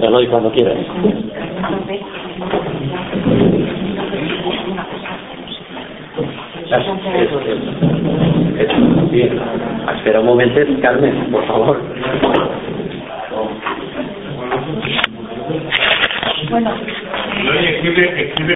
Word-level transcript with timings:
Te 0.00 0.06
doy 0.08 0.26
cuando 0.26 0.52
quieras. 0.52 0.76
Espera 9.96 10.20
un 10.20 10.26
momento, 10.26 10.60
Carmen, 10.82 11.30
por 11.30 11.46
favor. 11.46 11.80
Bueno. 16.50 16.70
Oye, 17.50 17.76
escribe, 17.76 18.22
escribe 18.28 18.54